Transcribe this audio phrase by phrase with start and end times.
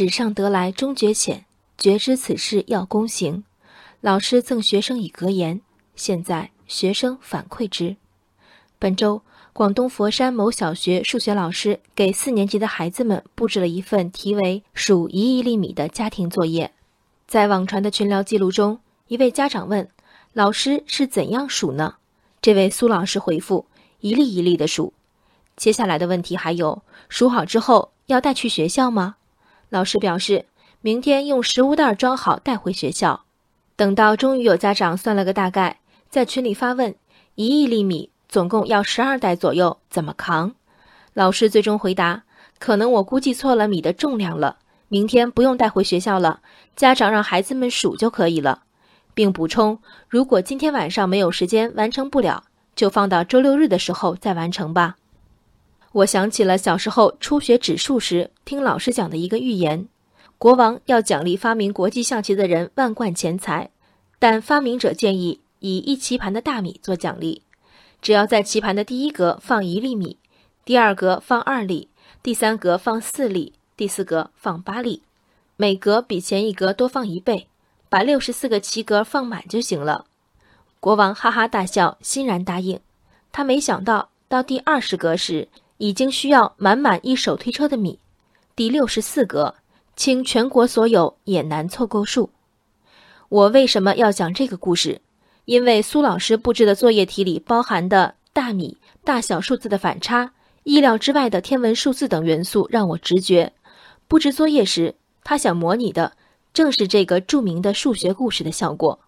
[0.00, 1.44] 纸上得来终觉浅，
[1.76, 3.44] 绝知此事要躬行。
[4.00, 5.60] 老师赠学生以格言，
[5.94, 7.96] 现在学生反馈之。
[8.78, 9.20] 本周，
[9.52, 16.72] 广东佛山某小学数学老师给四年级的孩子们布置了一份题为“数一亿粒米”的家庭作业。
[17.26, 19.86] 在网传的群聊记录中，一位家长问
[20.32, 21.96] ：“老师是怎样数呢？”
[22.40, 23.66] 这位苏老师回复
[24.00, 24.94] ：“一粒一粒的数。”
[25.58, 29.16] 接下来的问题还有：数好之后要带去学校吗？
[29.70, 30.44] 老师表示，
[30.80, 33.22] 明天用食物袋装好带回学校。
[33.76, 35.78] 等到终于有家长算了个大概，
[36.10, 36.94] 在群里发问：
[37.36, 40.52] 一亿粒米总共要十二袋左右，怎么扛？
[41.14, 42.24] 老师最终回答：
[42.58, 46.40] 可能我估计错了米的重量了，明天不用带回学校了，
[46.74, 48.62] 家长让孩子们数就可以了，
[49.14, 54.96] 并补充：如果今天晚上没有时间完成不了，就放到周六日的时候再完成吧。
[55.92, 59.88] 我想起了小时候初学指数时听老师讲的一个寓言。
[60.38, 63.70] 国王要奖励发明国际象棋的人万贯钱财，
[64.18, 67.42] 但发明者建议以一棋盘的大米做奖励，
[68.00, 70.16] 只要在棋盘的第一格放一粒米，
[70.64, 71.88] 第二格放二粒，
[72.22, 75.02] 第三格放四粒，第四格放八粒，
[75.56, 77.48] 每格比前一格多放一倍，
[77.88, 80.06] 把六十四个棋格放满就行了。
[80.78, 82.80] 国王哈哈大笑，欣然答应。
[83.32, 85.48] 他没想到到第二十格时，
[85.80, 87.98] 已经需要满满一手推车的米，
[88.54, 89.54] 第六十四格。
[89.96, 92.30] 倾全国所有也难凑够数。
[93.28, 95.00] 我为什么要讲这个故事？
[95.44, 100.32] 因为苏老师布置的作业题里包含的大米、大小数字的反差、
[100.64, 103.52] 意料之外的天文数字等元素，让我直觉，
[104.08, 106.12] 布置作业时他想模拟的
[106.54, 108.98] 正是这个著名的数学故事的效果。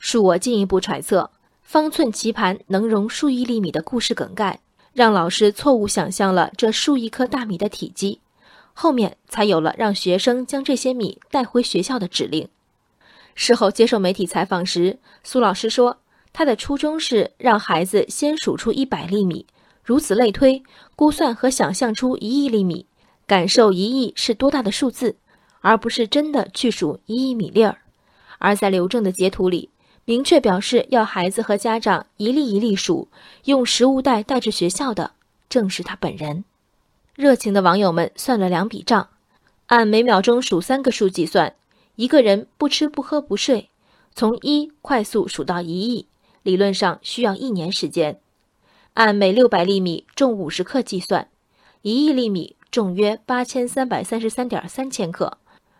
[0.00, 1.30] 恕我进一步揣测，
[1.62, 4.60] 方寸棋盘能容数亿粒米的故事梗概，
[4.94, 8.20] 让老师错误想象了这数亿颗大米的体积。
[8.72, 12.48] 后面才有了让学生将这些米带回学校的指令。
[13.34, 15.98] 事后接受媒体采访时，苏老师说，
[16.32, 19.46] 他的初衷是让孩子先数出一百粒米，
[19.82, 20.62] 如此类推，
[20.96, 22.86] 估算和想象出一亿粒米，
[23.26, 25.16] 感受一亿是多大的数字，
[25.60, 27.78] 而不是真的去数一亿米粒儿。
[28.38, 29.70] 而在刘正的截图里，
[30.06, 33.08] 明确表示要孩子和家长一粒一粒数，
[33.44, 35.12] 用食物袋带至学校的，
[35.48, 36.44] 正是他本人。
[37.14, 39.08] 热情的网友们算了两笔账，
[39.66, 41.54] 按每秒钟数三个数计算，
[41.96, 43.70] 一个人不吃不喝不睡，
[44.14, 46.06] 从一快速数到一亿，
[46.42, 48.18] 理论上需要一年时间。
[48.94, 51.28] 按每六百粒米重五十克计算，
[51.80, 55.38] 一亿粒米重约八千三百三十三点三千克，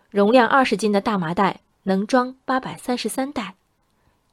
[0.09, 3.55] 容量二十斤的大麻袋能装八百三十三袋，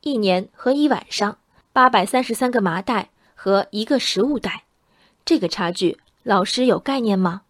[0.05, 1.39] 一年和一晚上，
[1.73, 4.65] 八百三十三个麻袋和一个食物袋，
[5.25, 5.99] 这个差距。
[6.25, 7.43] 老师有概念吗？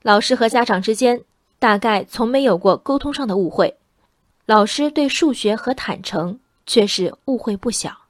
[0.00, 1.22] 老师和家长之间
[1.58, 3.76] 大概从没有过沟通上的误会，
[4.46, 8.04] 老师对数学和坦诚却是误会不小。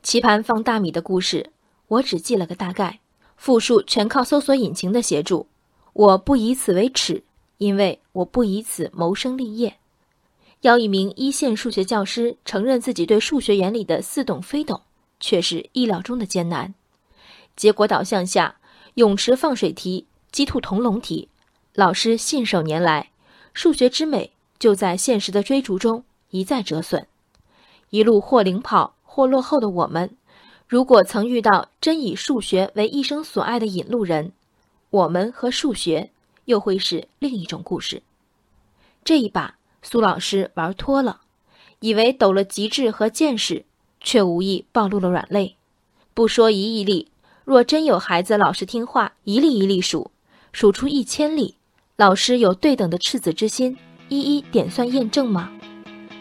[0.00, 1.50] 棋盘放大米的故事，
[1.88, 3.00] 我只记了个大概，
[3.36, 5.48] 复述全靠搜索引擎的协助。
[5.94, 7.24] 我不以此为耻，
[7.58, 9.78] 因为我不以此谋生立业。
[10.62, 14.80] 要一名一线数学教师承认自己对数学原理的似懂非懂，
[15.20, 16.74] 却是意料中的艰难。
[17.54, 18.56] 结果导向下。
[18.96, 21.30] 泳池放水题、鸡兔同笼题，
[21.72, 23.10] 老师信手拈来，
[23.54, 27.06] 数学之美就在现实的追逐中一再折损。
[27.88, 30.14] 一路或领跑或落后的我们，
[30.68, 34.32] 如果曾遇到真以数学为一生所爱的引路人，
[34.90, 36.10] 我们和数学
[36.44, 38.02] 又会是另一种故事。
[39.02, 41.20] 这一把苏老师玩脱了，
[41.80, 43.64] 以为抖了极致和见识，
[44.00, 45.56] 却无意暴露了软肋。
[46.14, 47.08] 不说一亿粒。
[47.44, 50.12] 若真有孩子老实听话，一粒一粒数，
[50.52, 51.56] 数出一千粒，
[51.96, 53.76] 老师有对等的赤子之心，
[54.08, 55.50] 一一点算验证吗？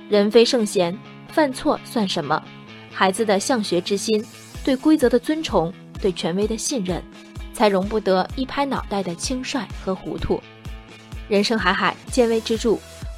[0.09, 0.97] 人非圣贤，
[1.27, 2.43] 犯错算什么？
[2.91, 4.25] 孩子的向学之心，
[4.65, 7.03] 对规则的尊崇，对权威的信任，
[7.53, 10.41] 才容不得一拍脑袋的轻率和糊涂。
[11.29, 12.79] 人生海海，见微知著。